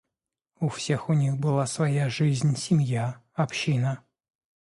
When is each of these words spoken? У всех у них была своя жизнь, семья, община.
У 0.59 0.67
всех 0.67 1.09
у 1.09 1.13
них 1.13 1.37
была 1.37 1.67
своя 1.67 2.09
жизнь, 2.09 2.55
семья, 2.55 3.21
община. 3.35 4.03